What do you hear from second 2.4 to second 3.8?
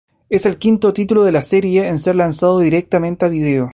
directamente a video.